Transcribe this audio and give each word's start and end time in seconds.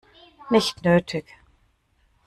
Nicht 0.49 0.83
nötig. 0.83 1.25